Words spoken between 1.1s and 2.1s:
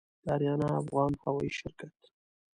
هوايي شرکت